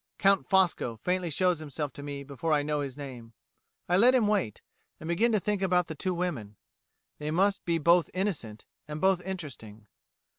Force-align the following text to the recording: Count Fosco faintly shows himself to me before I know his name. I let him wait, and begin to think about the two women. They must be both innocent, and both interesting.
Count 0.17 0.49
Fosco 0.49 0.97
faintly 1.03 1.29
shows 1.29 1.59
himself 1.59 1.93
to 1.93 2.01
me 2.01 2.23
before 2.23 2.53
I 2.53 2.63
know 2.63 2.81
his 2.81 2.97
name. 2.97 3.33
I 3.87 3.97
let 3.97 4.15
him 4.15 4.25
wait, 4.27 4.63
and 4.99 5.07
begin 5.07 5.31
to 5.31 5.39
think 5.39 5.61
about 5.61 5.85
the 5.85 5.93
two 5.93 6.15
women. 6.15 6.55
They 7.19 7.29
must 7.29 7.63
be 7.65 7.77
both 7.77 8.09
innocent, 8.11 8.65
and 8.87 8.99
both 8.99 9.21
interesting. 9.21 9.85